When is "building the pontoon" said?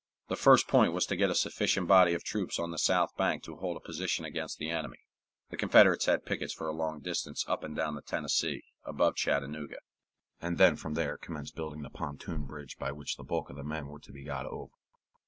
11.51-12.45